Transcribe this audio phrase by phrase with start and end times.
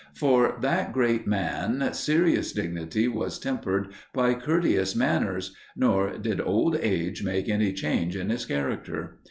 [0.15, 7.23] For that great man's serious dignity was tempered by courteous manners, nor had old age
[7.23, 9.19] made any change in his character.